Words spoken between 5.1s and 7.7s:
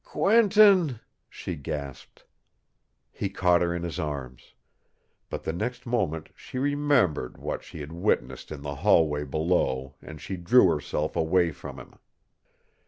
But the next moment she remembered what